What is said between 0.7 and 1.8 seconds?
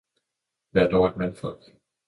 vær dog et mandfolk!